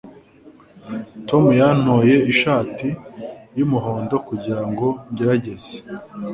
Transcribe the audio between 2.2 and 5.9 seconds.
ishati yumuhondo kugirango ngerageze.